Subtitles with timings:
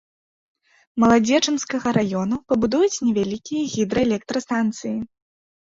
[1.03, 4.99] Маладзечанскага раёнаў пабудуюць невялікія гідраэлектрастанцыі.